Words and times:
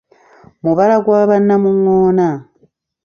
Mubala 0.63 0.95
gwa 1.03 1.21
ba 1.29 1.35
Namungoona. 1.45 2.27